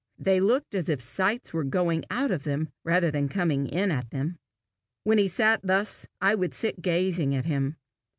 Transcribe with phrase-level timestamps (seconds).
[0.17, 4.09] They looked as if sights were going out of them rather than coming in at
[4.09, 4.39] them.
[5.03, 7.77] When he sat thus, I would sit gazing at him.